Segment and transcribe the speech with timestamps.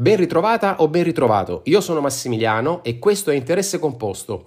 [0.00, 4.46] Ben ritrovata o ben ritrovato, io sono Massimiliano e questo è Interesse Composto.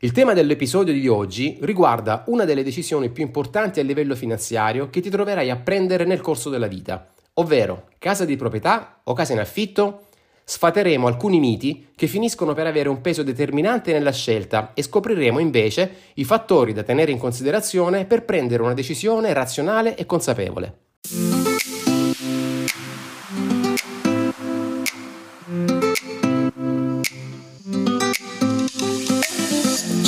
[0.00, 5.00] Il tema dell'episodio di oggi riguarda una delle decisioni più importanti a livello finanziario che
[5.00, 9.38] ti troverai a prendere nel corso della vita, ovvero casa di proprietà o casa in
[9.38, 10.06] affitto?
[10.42, 15.92] Sfateremo alcuni miti che finiscono per avere un peso determinante nella scelta e scopriremo invece
[16.14, 20.78] i fattori da tenere in considerazione per prendere una decisione razionale e consapevole.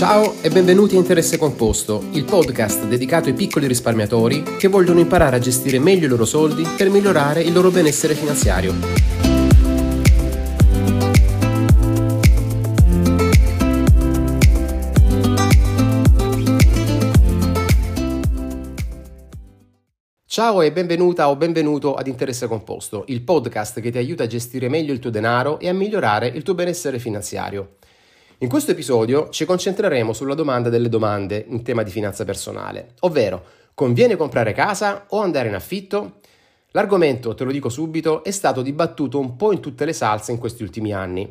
[0.00, 5.36] Ciao e benvenuti a Interesse Composto, il podcast dedicato ai piccoli risparmiatori che vogliono imparare
[5.36, 8.72] a gestire meglio i loro soldi per migliorare il loro benessere finanziario.
[20.24, 24.70] Ciao e benvenuta o benvenuto ad Interesse Composto, il podcast che ti aiuta a gestire
[24.70, 27.74] meglio il tuo denaro e a migliorare il tuo benessere finanziario.
[28.42, 33.44] In questo episodio ci concentreremo sulla domanda delle domande in tema di finanza personale, ovvero
[33.74, 36.20] conviene comprare casa o andare in affitto?
[36.70, 40.38] L'argomento, te lo dico subito, è stato dibattuto un po' in tutte le salse in
[40.38, 41.30] questi ultimi anni.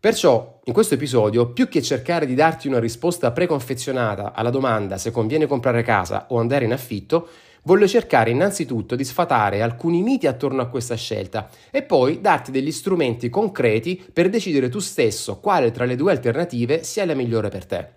[0.00, 5.12] Perciò, in questo episodio, più che cercare di darti una risposta preconfezionata alla domanda se
[5.12, 7.28] conviene comprare casa o andare in affitto,
[7.62, 12.72] voglio cercare innanzitutto di sfatare alcuni miti attorno a questa scelta e poi darti degli
[12.72, 17.66] strumenti concreti per decidere tu stesso quale tra le due alternative sia la migliore per
[17.66, 17.88] te.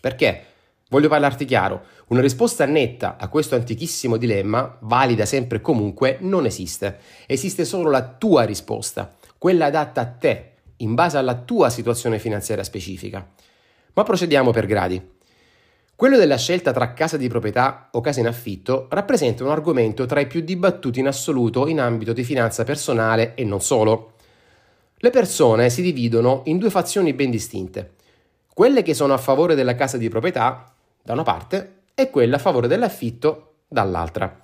[0.00, 0.44] Perché?
[0.88, 6.44] Voglio parlarti chiaro, una risposta netta a questo antichissimo dilemma, valida sempre e comunque, non
[6.44, 6.98] esiste.
[7.26, 12.62] Esiste solo la tua risposta, quella adatta a te, in base alla tua situazione finanziaria
[12.62, 13.26] specifica.
[13.94, 15.11] Ma procediamo per gradi.
[16.02, 20.18] Quello della scelta tra casa di proprietà o casa in affitto rappresenta un argomento tra
[20.18, 24.14] i più dibattuti in assoluto in ambito di finanza personale e non solo.
[24.96, 27.92] Le persone si dividono in due fazioni ben distinte.
[28.52, 32.40] Quelle che sono a favore della casa di proprietà, da una parte, e quelle a
[32.40, 34.40] favore dell'affitto, dall'altra.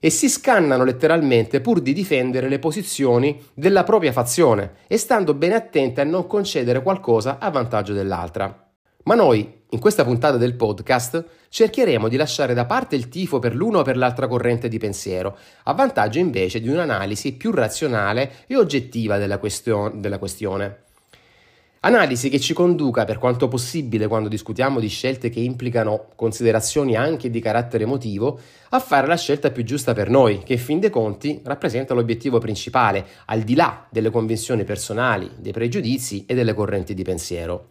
[0.00, 5.52] E si scannano letteralmente pur di difendere le posizioni della propria fazione e stando ben
[5.52, 8.64] attenti a non concedere qualcosa a vantaggio dell'altra.
[9.04, 13.54] Ma noi, in questa puntata del podcast, cercheremo di lasciare da parte il tifo per
[13.54, 18.56] l'uno o per l'altra corrente di pensiero, a vantaggio invece di un'analisi più razionale e
[18.56, 20.88] oggettiva della, question- della questione.
[21.82, 27.30] Analisi che ci conduca, per quanto possibile quando discutiamo di scelte che implicano considerazioni anche
[27.30, 28.38] di carattere emotivo,
[28.68, 32.36] a fare la scelta più giusta per noi, che in fin dei conti rappresenta l'obiettivo
[32.36, 37.69] principale, al di là delle convinzioni personali, dei pregiudizi e delle correnti di pensiero.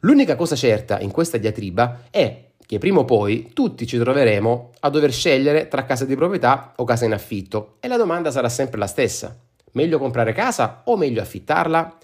[0.00, 4.88] L'unica cosa certa in questa diatriba è che prima o poi tutti ci troveremo a
[4.88, 8.78] dover scegliere tra casa di proprietà o casa in affitto e la domanda sarà sempre
[8.78, 9.36] la stessa.
[9.72, 11.98] Meglio comprare casa o meglio affittarla?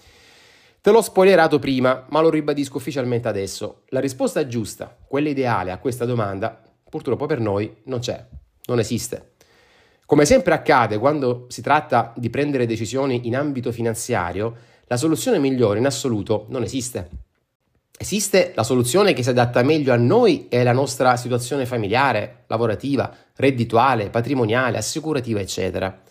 [0.79, 3.81] Te l'ho spoilerato prima, ma lo ribadisco ufficialmente adesso.
[3.87, 8.23] La risposta giusta, quella ideale a questa domanda, purtroppo per noi non c'è,
[8.65, 9.31] non esiste.
[10.05, 15.79] Come sempre accade quando si tratta di prendere decisioni in ambito finanziario, la soluzione migliore
[15.79, 17.25] in assoluto non esiste.
[17.99, 23.11] Esiste la soluzione che si adatta meglio a noi e alla nostra situazione familiare, lavorativa,
[23.35, 26.03] reddituale, patrimoniale, assicurativa, eccetera.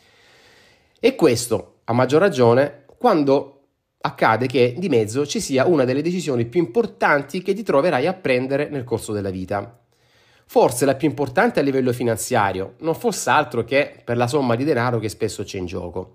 [0.99, 3.53] E questo, a maggior ragione, quando
[4.01, 8.15] accade che di mezzo ci sia una delle decisioni più importanti che ti troverai a
[8.15, 9.79] prendere nel corso della vita.
[10.45, 14.65] Forse la più importante a livello finanziario, non fosse altro che per la somma di
[14.65, 16.15] denaro che spesso c'è in gioco.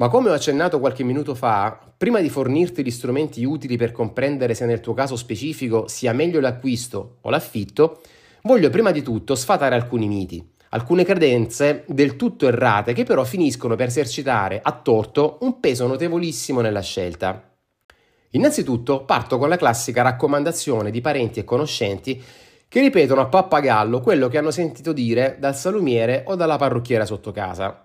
[0.00, 4.54] Ma come ho accennato qualche minuto fa, prima di fornirti gli strumenti utili per comprendere
[4.54, 8.00] se nel tuo caso specifico sia meglio l'acquisto o l'affitto,
[8.44, 13.76] voglio prima di tutto sfatare alcuni miti, alcune credenze del tutto errate che però finiscono
[13.76, 17.52] per esercitare a torto un peso notevolissimo nella scelta.
[18.30, 22.22] Innanzitutto parto con la classica raccomandazione di parenti e conoscenti
[22.68, 27.32] che ripetono a pappagallo quello che hanno sentito dire dal salumiere o dalla parrucchiera sotto
[27.32, 27.84] casa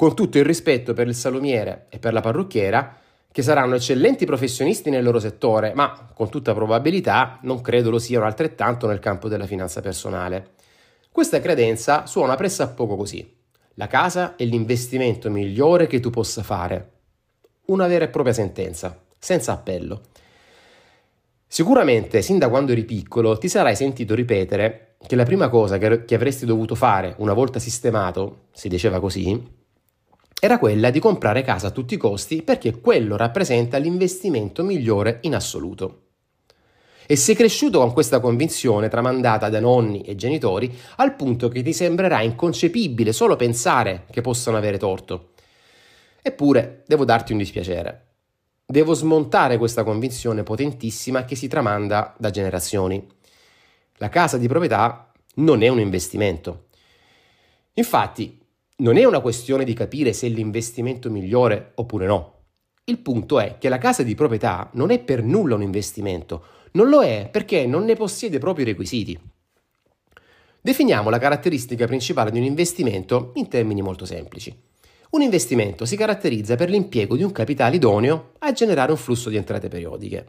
[0.00, 2.96] con tutto il rispetto per il salumiere e per la parrucchiera,
[3.30, 8.24] che saranno eccellenti professionisti nel loro settore, ma con tutta probabilità non credo lo siano
[8.24, 10.52] altrettanto nel campo della finanza personale.
[11.12, 13.30] Questa credenza suona pressappoco così.
[13.74, 16.92] La casa è l'investimento migliore che tu possa fare.
[17.66, 20.00] Una vera e propria sentenza, senza appello.
[21.46, 26.14] Sicuramente, sin da quando eri piccolo, ti sarai sentito ripetere che la prima cosa che
[26.14, 29.58] avresti dovuto fare una volta sistemato, si diceva così,
[30.38, 35.34] era quella di comprare casa a tutti i costi perché quello rappresenta l'investimento migliore in
[35.34, 36.02] assoluto.
[37.06, 41.72] E sei cresciuto con questa convinzione tramandata da nonni e genitori al punto che ti
[41.72, 45.32] sembrerà inconcepibile solo pensare che possano avere torto.
[46.22, 48.06] Eppure devo darti un dispiacere.
[48.64, 53.04] Devo smontare questa convinzione potentissima che si tramanda da generazioni.
[53.96, 56.68] La casa di proprietà non è un investimento.
[57.74, 58.39] Infatti,
[58.80, 62.38] non è una questione di capire se è l'investimento migliore oppure no.
[62.84, 66.88] Il punto è che la casa di proprietà non è per nulla un investimento, non
[66.88, 69.18] lo è perché non ne possiede proprio i requisiti.
[70.62, 74.54] Definiamo la caratteristica principale di un investimento in termini molto semplici.
[75.10, 79.36] Un investimento si caratterizza per l'impiego di un capitale idoneo a generare un flusso di
[79.36, 80.26] entrate periodiche.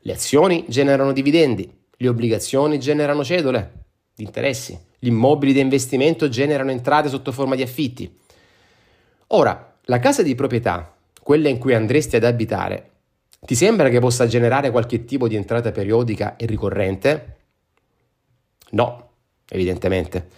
[0.00, 3.84] Le azioni generano dividendi, le obbligazioni generano cedole,
[4.16, 8.18] interessi, gli immobili di investimento generano entrate sotto forma di affitti.
[9.28, 12.90] Ora, la casa di proprietà, quella in cui andresti ad abitare,
[13.40, 17.36] ti sembra che possa generare qualche tipo di entrata periodica e ricorrente?
[18.72, 19.12] No,
[19.48, 20.28] evidentemente.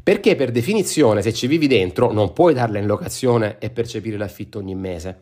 [0.00, 4.58] Perché per definizione se ci vivi dentro non puoi darla in locazione e percepire l'affitto
[4.58, 5.20] ogni mese.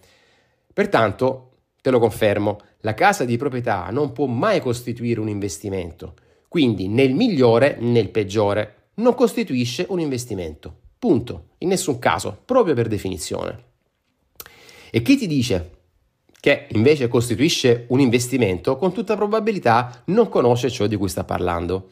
[0.73, 6.14] Pertanto, te lo confermo, la casa di proprietà non può mai costituire un investimento
[6.48, 10.75] quindi nel migliore, nel peggiore, non costituisce un investimento.
[10.98, 11.48] Punto.
[11.58, 13.64] In nessun caso, proprio per definizione.
[14.90, 15.70] E chi ti dice
[16.40, 21.90] che invece costituisce un investimento, con tutta probabilità non conosce ciò di cui sta parlando.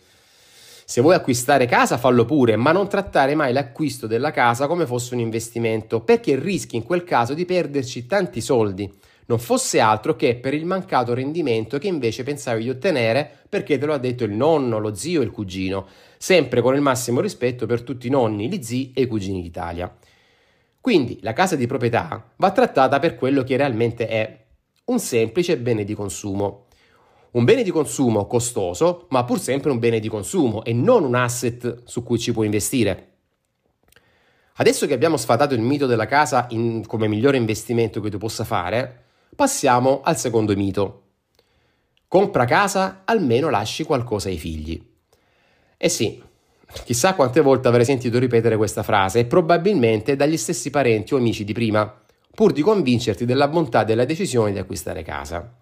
[0.86, 5.14] Se vuoi acquistare casa, fallo pure, ma non trattare mai l'acquisto della casa come fosse
[5.14, 8.92] un investimento, perché rischi in quel caso di perderci tanti soldi
[9.26, 13.86] non fosse altro che per il mancato rendimento che invece pensavi di ottenere perché te
[13.86, 15.86] lo ha detto il nonno, lo zio e il cugino,
[16.18, 19.94] sempre con il massimo rispetto per tutti i nonni, gli zii e i cugini d'Italia.
[20.80, 24.44] Quindi la casa di proprietà va trattata per quello che realmente è,
[24.86, 26.66] un semplice bene di consumo.
[27.30, 31.14] Un bene di consumo costoso, ma pur sempre un bene di consumo e non un
[31.14, 33.12] asset su cui ci puoi investire.
[34.56, 38.44] Adesso che abbiamo sfatato il mito della casa in, come migliore investimento che tu possa
[38.44, 39.03] fare,
[39.34, 41.02] Passiamo al secondo mito.
[42.06, 44.80] Compra casa, almeno lasci qualcosa ai figli.
[45.76, 46.22] Eh sì,
[46.84, 51.52] chissà quante volte avrei sentito ripetere questa frase probabilmente dagli stessi parenti o amici di
[51.52, 52.02] prima,
[52.32, 55.56] pur di convincerti della bontà della decisione di acquistare casa.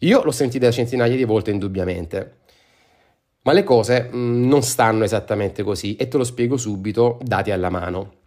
[0.00, 2.38] Io l'ho sentita centinaia di volte indubbiamente.
[3.42, 7.70] Ma le cose mh, non stanno esattamente così e te lo spiego subito, dati alla
[7.70, 8.21] mano.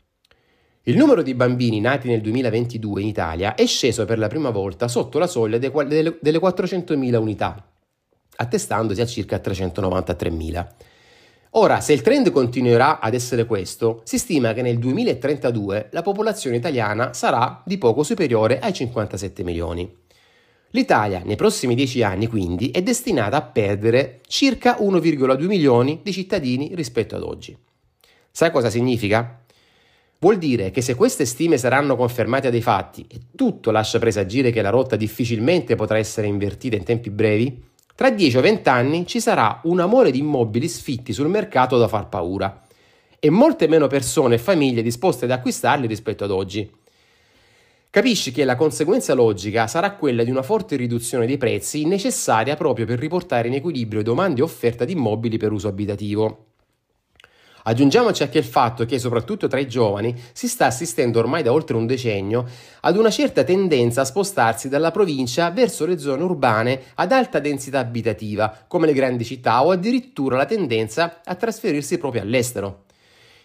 [0.88, 4.88] Il numero di bambini nati nel 2022 in Italia è sceso per la prima volta
[4.88, 7.72] sotto la soglia delle 400.000 unità,
[8.36, 10.68] attestandosi a circa 393.000.
[11.52, 16.58] Ora, se il trend continuerà ad essere questo, si stima che nel 2032 la popolazione
[16.58, 19.92] italiana sarà di poco superiore ai 57 milioni.
[20.70, 26.76] L'Italia nei prossimi 10 anni quindi è destinata a perdere circa 1,2 milioni di cittadini
[26.76, 27.58] rispetto ad oggi.
[28.30, 29.45] Sai cosa significa?
[30.20, 34.62] Vuol dire che se queste stime saranno confermate dai fatti e tutto lascia presagire che
[34.62, 37.64] la rotta difficilmente potrà essere invertita in tempi brevi,
[37.96, 41.88] tra 10 o 20 anni ci sarà un amore di immobili sfitti sul mercato da
[41.88, 42.62] far paura
[43.20, 46.70] e molte meno persone e famiglie disposte ad acquistarli rispetto ad oggi.
[47.90, 52.86] Capisci che la conseguenza logica sarà quella di una forte riduzione dei prezzi necessaria proprio
[52.86, 56.45] per riportare in equilibrio domande e offerta di immobili per uso abitativo.
[57.68, 61.76] Aggiungiamoci anche il fatto che, soprattutto tra i giovani, si sta assistendo ormai da oltre
[61.76, 62.46] un decennio
[62.82, 67.80] ad una certa tendenza a spostarsi dalla provincia verso le zone urbane ad alta densità
[67.80, 72.84] abitativa, come le grandi città, o addirittura la tendenza a trasferirsi proprio all'estero.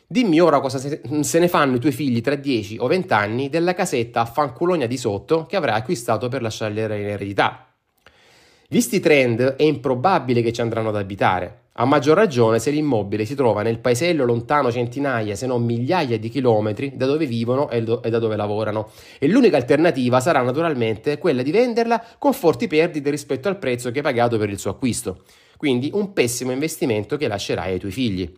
[0.06, 3.72] Dimmi ora cosa se ne fanno i tuoi figli tra 10 o 20 anni della
[3.72, 7.68] casetta a fanculonia di sotto che avrai acquistato per lasciarli in eredità.
[8.68, 11.68] Visti i trend, è improbabile che ci andranno ad abitare.
[11.80, 16.28] A maggior ragione se l'immobile si trova nel paesello lontano centinaia se non migliaia di
[16.28, 21.50] chilometri da dove vivono e, da dove lavorano e l'unica alternativa sarà naturalmente quella di
[21.50, 25.22] venderla con forti perdite rispetto al prezzo che hai pagato per il suo acquisto.
[25.56, 28.30] Quindi un pessimo investimento che lascerai ai tuoi figli.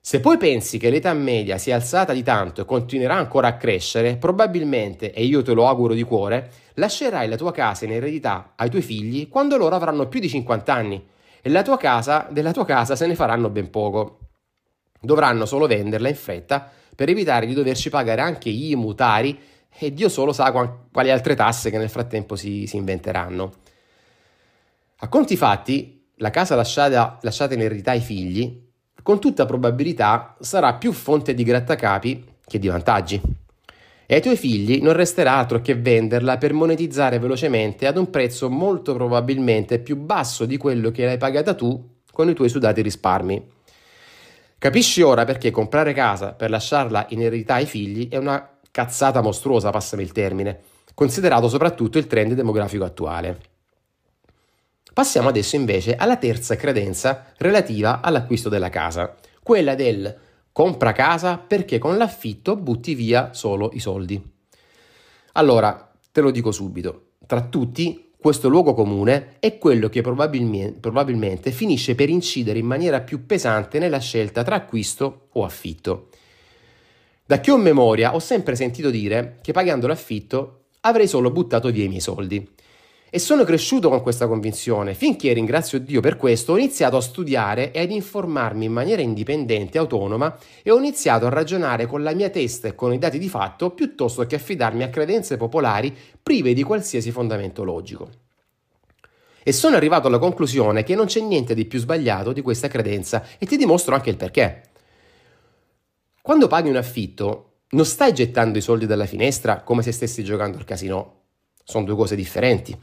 [0.00, 4.18] Se poi pensi che l'età media sia alzata di tanto e continuerà ancora a crescere,
[4.18, 8.70] probabilmente, e io te lo auguro di cuore, lascerai la tua casa in eredità ai
[8.70, 11.14] tuoi figli quando loro avranno più di 50 anni
[11.46, 14.18] e la tua casa, della tua casa se ne faranno ben poco.
[15.00, 19.38] Dovranno solo venderla in fretta per evitare di doverci pagare anche i mutari
[19.70, 23.52] e Dio solo sa quali altre tasse che nel frattempo si, si inventeranno.
[24.96, 28.64] A conti fatti, la casa lasciata, lasciata in eredità ai figli,
[29.00, 33.22] con tutta probabilità sarà più fonte di grattacapi che di vantaggi
[34.06, 38.48] e ai tuoi figli non resterà altro che venderla per monetizzare velocemente ad un prezzo
[38.48, 43.54] molto probabilmente più basso di quello che l'hai pagata tu con i tuoi sudati risparmi.
[44.58, 49.70] Capisci ora perché comprare casa per lasciarla in eredità ai figli è una cazzata mostruosa,
[49.70, 50.60] passami il termine,
[50.94, 53.38] considerato soprattutto il trend demografico attuale.
[54.94, 60.16] Passiamo adesso invece alla terza credenza relativa all'acquisto della casa, quella del
[60.56, 64.18] compra casa perché con l'affitto butti via solo i soldi.
[65.32, 71.50] Allora, te lo dico subito, tra tutti questo luogo comune è quello che probabilmente, probabilmente
[71.50, 76.08] finisce per incidere in maniera più pesante nella scelta tra acquisto o affitto.
[77.26, 81.84] Da che ho memoria ho sempre sentito dire che pagando l'affitto avrei solo buttato via
[81.84, 82.50] i miei soldi.
[83.16, 87.70] E sono cresciuto con questa convinzione finché, ringrazio Dio per questo, ho iniziato a studiare
[87.72, 92.12] e ad informarmi in maniera indipendente e autonoma e ho iniziato a ragionare con la
[92.12, 96.52] mia testa e con i dati di fatto piuttosto che affidarmi a credenze popolari prive
[96.52, 98.10] di qualsiasi fondamento logico.
[99.42, 103.24] E sono arrivato alla conclusione che non c'è niente di più sbagliato di questa credenza
[103.38, 104.60] e ti dimostro anche il perché.
[106.20, 110.58] Quando paghi un affitto, non stai gettando i soldi dalla finestra come se stessi giocando
[110.58, 111.22] al casino.
[111.64, 112.78] Sono due cose differenti.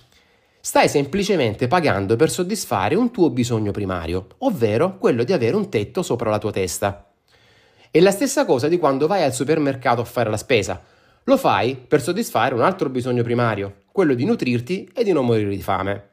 [0.65, 6.01] Stai semplicemente pagando per soddisfare un tuo bisogno primario, ovvero quello di avere un tetto
[6.01, 7.11] sopra la tua testa.
[7.91, 10.81] È la stessa cosa di quando vai al supermercato a fare la spesa.
[11.25, 15.49] Lo fai per soddisfare un altro bisogno primario, quello di nutrirti e di non morire
[15.49, 16.11] di fame.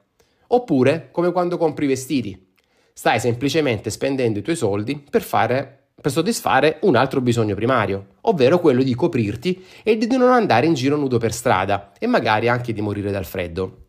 [0.49, 2.53] Oppure come quando compri vestiti.
[2.93, 8.59] Stai semplicemente spendendo i tuoi soldi per fare per soddisfare un altro bisogno primario, ovvero
[8.59, 12.73] quello di coprirti e di non andare in giro nudo per strada e magari anche
[12.73, 13.85] di morire dal freddo.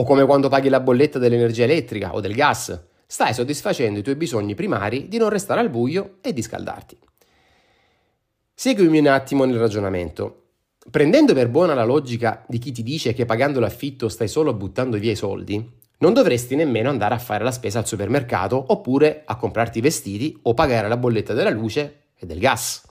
[0.00, 4.14] O come quando paghi la bolletta dell'energia elettrica o del gas, stai soddisfacendo i tuoi
[4.14, 6.96] bisogni primari di non restare al buio e di scaldarti.
[8.54, 10.44] Seguimi un attimo nel ragionamento.
[10.90, 14.96] Prendendo per buona la logica di chi ti dice che pagando l'affitto stai solo buttando
[14.96, 19.36] via i soldi, non dovresti nemmeno andare a fare la spesa al supermercato oppure a
[19.36, 22.89] comprarti vestiti o pagare la bolletta della luce e del gas.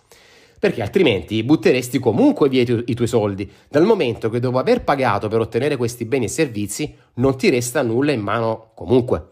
[0.60, 4.84] Perché altrimenti butteresti comunque via i, tu- i tuoi soldi, dal momento che dopo aver
[4.84, 9.30] pagato per ottenere questi beni e servizi non ti resta nulla in mano comunque.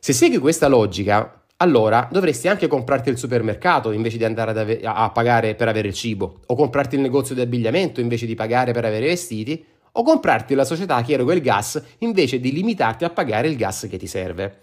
[0.00, 5.08] Se segui questa logica, allora dovresti anche comprarti il supermercato invece di andare ave- a
[5.10, 8.84] pagare per avere il cibo, o comprarti il negozio di abbigliamento invece di pagare per
[8.84, 13.10] avere i vestiti, o comprarti la società che eroga il gas invece di limitarti a
[13.10, 14.58] pagare il gas che ti serve.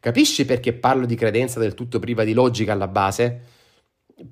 [0.00, 3.40] Capisci perché parlo di credenza del tutto priva di logica alla base?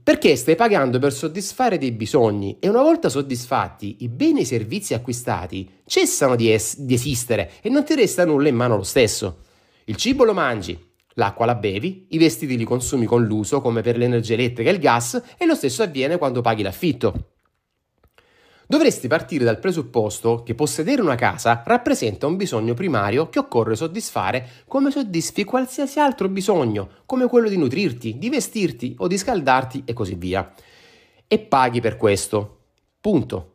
[0.02, 4.46] Perché stai pagando per soddisfare dei bisogni e una volta soddisfatti i beni e i
[4.46, 8.82] servizi acquistati cessano di, es- di esistere e non ti resta nulla in mano lo
[8.82, 9.42] stesso.
[9.84, 13.96] Il cibo lo mangi, L'acqua la bevi, i vestiti li consumi con l'uso come per
[13.96, 17.33] l'energia elettrica e il gas e lo stesso avviene quando paghi l'affitto.
[18.66, 24.48] Dovresti partire dal presupposto che possedere una casa rappresenta un bisogno primario che occorre soddisfare
[24.66, 29.92] come soddisfi qualsiasi altro bisogno, come quello di nutrirti, di vestirti o di scaldarti e
[29.92, 30.50] così via.
[31.26, 32.60] E paghi per questo.
[33.00, 33.50] Punto.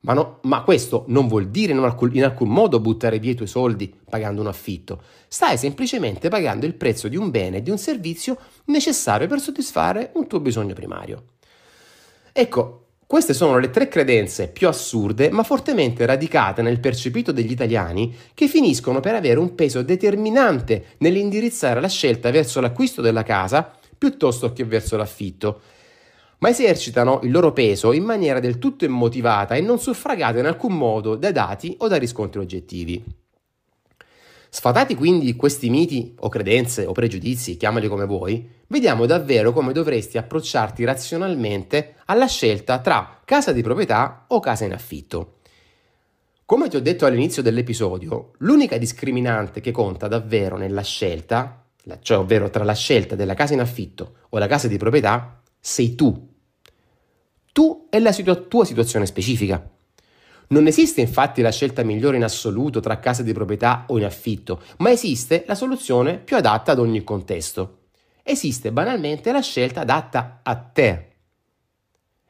[0.00, 3.34] Ma, no, ma questo non vuol dire in alcun, in alcun modo buttare via i
[3.34, 5.02] tuoi soldi pagando un affitto.
[5.26, 10.12] Stai semplicemente pagando il prezzo di un bene e di un servizio necessario per soddisfare
[10.14, 11.34] un tuo bisogno primario.
[12.32, 18.12] Ecco, queste sono le tre credenze più assurde ma fortemente radicate nel percepito degli italiani
[18.34, 24.52] che finiscono per avere un peso determinante nell'indirizzare la scelta verso l'acquisto della casa piuttosto
[24.52, 25.60] che verso l'affitto,
[26.38, 30.76] ma esercitano il loro peso in maniera del tutto immotivata e non suffragata in alcun
[30.76, 33.25] modo da dati o da riscontri oggettivi.
[34.56, 40.16] Sfatati quindi questi miti o credenze o pregiudizi, chiamali come vuoi, vediamo davvero come dovresti
[40.16, 45.40] approcciarti razionalmente alla scelta tra casa di proprietà o casa in affitto.
[46.46, 51.66] Come ti ho detto all'inizio dell'episodio, l'unica discriminante che conta davvero nella scelta,
[52.00, 55.94] cioè ovvero tra la scelta della casa in affitto o la casa di proprietà, sei
[55.94, 56.32] tu.
[57.52, 59.75] Tu e la situa- tua situazione specifica.
[60.48, 64.62] Non esiste infatti la scelta migliore in assoluto tra case di proprietà o in affitto,
[64.78, 67.78] ma esiste la soluzione più adatta ad ogni contesto.
[68.22, 71.10] Esiste banalmente la scelta adatta a te.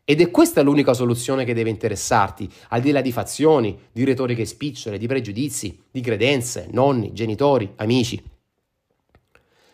[0.04, 4.46] Ed è questa l'unica soluzione che deve interessarti, al di là di fazioni, di retoriche
[4.46, 8.23] spicciole, di pregiudizi, di credenze, nonni, genitori, amici.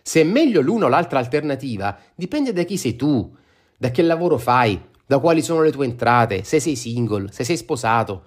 [0.00, 3.36] Se è meglio l'una o l'altra alternativa, dipende da chi sei tu,
[3.76, 7.56] da che lavoro fai, da quali sono le tue entrate, se sei single, se sei
[7.56, 8.24] sposato,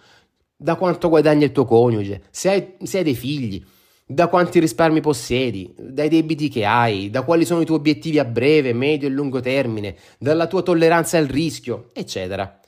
[0.56, 3.64] da quanto guadagna il tuo coniuge, se hai, se hai dei figli,
[4.08, 8.26] da quanti risparmi possiedi, dai debiti che hai, da quali sono i tuoi obiettivi a
[8.26, 12.60] breve, medio e lungo termine, dalla tua tolleranza al rischio, eccetera.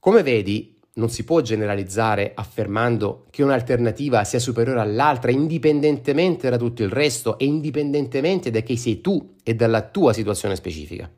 [0.00, 6.82] Come vedi, non si può generalizzare affermando che un'alternativa sia superiore all'altra indipendentemente da tutto
[6.82, 11.08] il resto e indipendentemente da chi sei tu e dalla tua situazione specifica.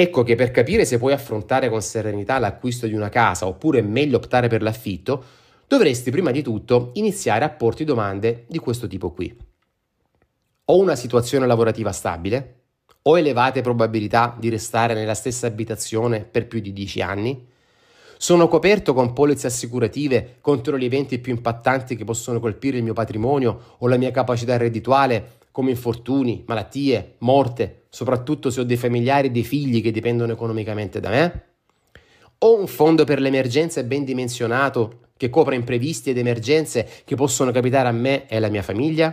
[0.00, 3.82] Ecco che per capire se puoi affrontare con serenità l'acquisto di una casa oppure è
[3.82, 5.24] meglio optare per l'affitto,
[5.66, 9.36] dovresti prima di tutto iniziare a porti domande di questo tipo qui.
[10.66, 12.60] Ho una situazione lavorativa stabile?
[13.02, 17.48] Ho elevate probabilità di restare nella stessa abitazione per più di 10 anni?
[18.18, 22.92] Sono coperto con polizze assicurative contro gli eventi più impattanti che possono colpire il mio
[22.92, 29.26] patrimonio o la mia capacità reddituale, come infortuni, malattie, morte, soprattutto se ho dei familiari
[29.26, 31.42] e dei figli che dipendono economicamente da me?
[32.38, 37.50] Ho un fondo per le emergenze ben dimensionato che copra imprevisti ed emergenze che possono
[37.50, 39.12] capitare a me e alla mia famiglia?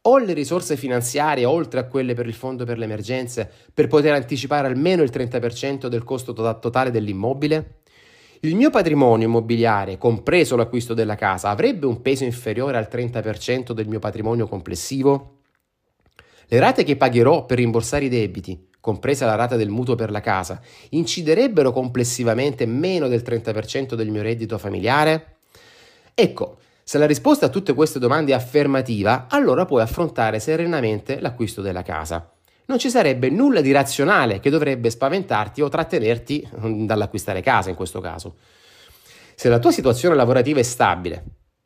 [0.00, 4.14] ho le risorse finanziarie oltre a quelle per il fondo per le emergenze per poter
[4.14, 7.80] anticipare almeno il 30% del costo to- totale dell'immobile?
[8.40, 13.86] Il mio patrimonio immobiliare, compreso l'acquisto della casa, avrebbe un peso inferiore al 30% del
[13.86, 15.37] mio patrimonio complessivo?
[16.50, 20.20] Le rate che pagherò per rimborsare i debiti, compresa la rata del mutuo per la
[20.20, 25.36] casa, inciderebbero complessivamente meno del 30% del mio reddito familiare?
[26.14, 31.60] Ecco, se la risposta a tutte queste domande è affermativa, allora puoi affrontare serenamente l'acquisto
[31.60, 32.32] della casa.
[32.64, 37.76] Non ci sarebbe nulla di razionale che dovrebbe spaventarti o trattenerti mm, dall'acquistare casa in
[37.76, 38.36] questo caso.
[39.34, 41.22] Se la tua situazione lavorativa è stabile,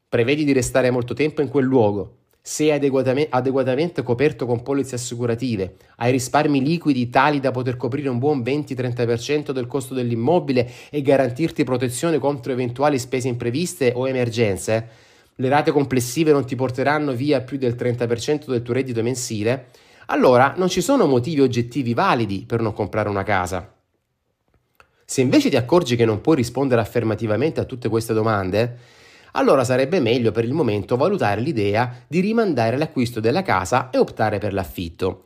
[0.08, 5.76] prevedi di restare molto tempo in quel luogo, sei adeguatamente, adeguatamente coperto con polizze assicurative,
[5.96, 11.62] hai risparmi liquidi tali da poter coprire un buon 20-30% del costo dell'immobile e garantirti
[11.62, 17.56] protezione contro eventuali spese impreviste o emergenze, le rate complessive non ti porteranno via più
[17.56, 19.68] del 30% del tuo reddito mensile,
[20.06, 23.72] allora non ci sono motivi oggettivi validi per non comprare una casa.
[25.04, 28.78] Se invece ti accorgi che non puoi rispondere affermativamente a tutte queste domande,
[29.32, 34.38] allora sarebbe meglio per il momento valutare l'idea di rimandare l'acquisto della casa e optare
[34.38, 35.24] per l'affitto.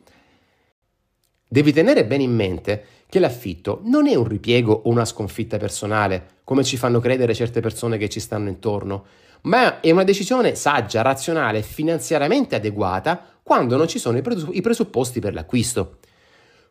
[1.48, 6.40] Devi tenere bene in mente che l'affitto non è un ripiego o una sconfitta personale,
[6.44, 9.04] come ci fanno credere certe persone che ci stanno intorno,
[9.42, 15.20] ma è una decisione saggia, razionale e finanziariamente adeguata quando non ci sono i presupposti
[15.20, 15.98] per l'acquisto.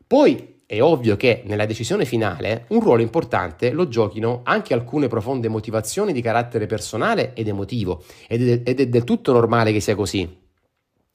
[0.06, 5.48] Poi è ovvio che nella decisione finale un ruolo importante lo giochino anche alcune profonde
[5.48, 9.94] motivazioni di carattere personale ed emotivo, ed è, ed è del tutto normale che sia
[9.94, 10.44] così.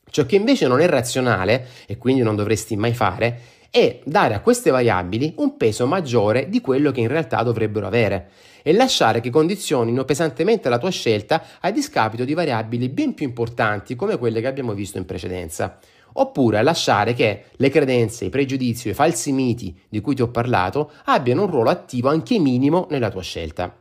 [0.09, 4.41] Ciò che invece non è razionale, e quindi non dovresti mai fare, è dare a
[4.41, 8.29] queste variabili un peso maggiore di quello che in realtà dovrebbero avere
[8.63, 13.95] e lasciare che condizionino pesantemente la tua scelta a discapito di variabili ben più importanti
[13.95, 15.79] come quelle che abbiamo visto in precedenza.
[16.13, 20.29] Oppure lasciare che le credenze, i pregiudizi o i falsi miti di cui ti ho
[20.29, 23.75] parlato abbiano un ruolo attivo anche minimo nella tua scelta.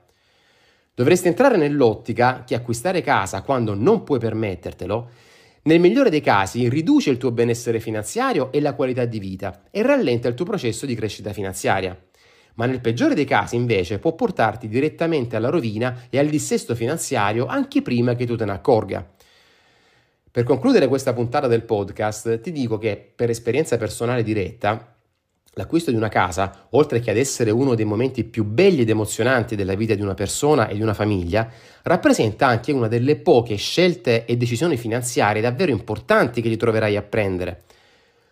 [0.94, 5.08] Dovresti entrare nell'ottica che acquistare casa quando non puoi permettertelo
[5.62, 9.82] nel migliore dei casi riduce il tuo benessere finanziario e la qualità di vita e
[9.82, 11.98] rallenta il tuo processo di crescita finanziaria.
[12.54, 17.44] Ma nel peggiore dei casi invece può portarti direttamente alla rovina e al dissesto finanziario
[17.44, 19.06] anche prima che tu te ne accorga.
[20.30, 24.94] Per concludere questa puntata del podcast ti dico che per esperienza personale diretta
[25.54, 29.56] L'acquisto di una casa, oltre che ad essere uno dei momenti più belli ed emozionanti
[29.56, 31.50] della vita di una persona e di una famiglia,
[31.82, 37.02] rappresenta anche una delle poche scelte e decisioni finanziarie davvero importanti che ti troverai a
[37.02, 37.62] prendere.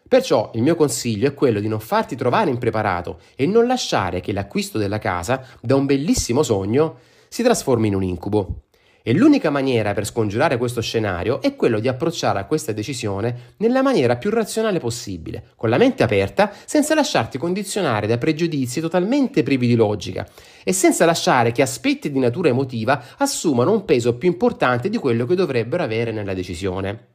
[0.06, 4.32] Perciò il mio consiglio è quello di non farti trovare impreparato e non lasciare che
[4.32, 8.67] l'acquisto della casa, da un bellissimo sogno, si trasformi in un incubo.
[9.08, 13.80] E l'unica maniera per scongiurare questo scenario è quello di approcciare a questa decisione nella
[13.80, 19.66] maniera più razionale possibile, con la mente aperta, senza lasciarti condizionare da pregiudizi totalmente privi
[19.66, 20.28] di logica
[20.62, 25.24] e senza lasciare che aspetti di natura emotiva assumano un peso più importante di quello
[25.24, 27.06] che dovrebbero avere nella decisione.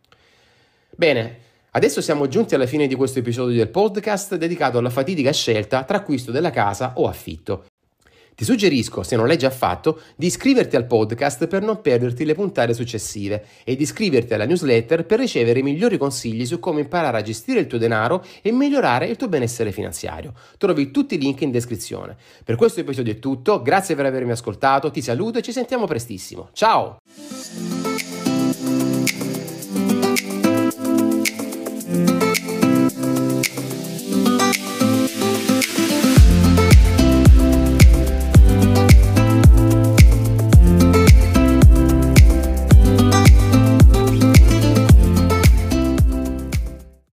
[0.89, 1.41] Bene,
[1.75, 5.97] Adesso siamo giunti alla fine di questo episodio del podcast dedicato alla fatidica scelta tra
[5.97, 7.65] acquisto della casa o affitto.
[8.35, 12.33] Ti suggerisco, se non l'hai già fatto, di iscriverti al podcast per non perderti le
[12.33, 17.17] puntate successive e di iscriverti alla newsletter per ricevere i migliori consigli su come imparare
[17.17, 20.33] a gestire il tuo denaro e migliorare il tuo benessere finanziario.
[20.57, 22.15] Trovi tutti i link in descrizione.
[22.43, 26.49] Per questo episodio è tutto, grazie per avermi ascoltato, ti saluto e ci sentiamo prestissimo.
[26.53, 26.97] Ciao!